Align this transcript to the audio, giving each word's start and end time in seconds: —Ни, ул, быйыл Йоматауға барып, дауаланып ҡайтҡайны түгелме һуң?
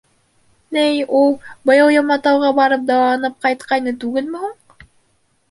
—Ни, 0.77 0.85
ул, 1.19 1.29
быйыл 1.71 1.91
Йоматауға 1.97 2.49
барып, 2.61 2.87
дауаланып 2.89 3.37
ҡайтҡайны 3.47 3.95
түгелме 4.07 4.43
һуң? 4.49 4.59